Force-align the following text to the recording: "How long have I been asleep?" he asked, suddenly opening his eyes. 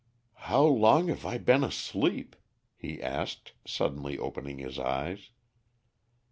"How 0.49 0.63
long 0.63 1.09
have 1.09 1.27
I 1.27 1.37
been 1.37 1.63
asleep?" 1.63 2.35
he 2.75 2.99
asked, 2.99 3.51
suddenly 3.67 4.17
opening 4.17 4.57
his 4.57 4.79
eyes. 4.79 5.29